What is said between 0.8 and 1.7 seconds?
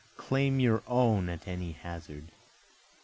own at